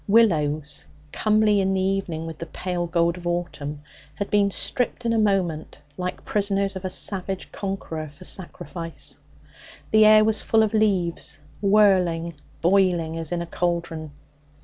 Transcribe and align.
Willows, 0.07 0.87
comely 1.11 1.59
in 1.61 1.73
the 1.73 1.79
evening 1.79 2.25
with 2.25 2.39
the 2.39 2.47
pale 2.47 2.87
gold 2.87 3.17
of 3.17 3.27
autumn, 3.27 3.83
had 4.15 4.31
been 4.31 4.49
stripped 4.49 5.05
in 5.05 5.13
a 5.13 5.19
moment 5.19 5.77
like 5.95 6.25
prisoners 6.25 6.75
of 6.75 6.83
a 6.83 6.89
savage 6.89 7.51
conqueror 7.51 8.09
for 8.09 8.23
sacrifice. 8.23 9.15
The 9.91 10.05
air 10.07 10.23
was 10.25 10.41
full 10.41 10.63
of 10.63 10.73
leaves, 10.73 11.39
whirling, 11.61 12.33
boiling, 12.61 13.15
as 13.15 13.31
in 13.31 13.43
a 13.43 13.45
cauldron. 13.45 14.09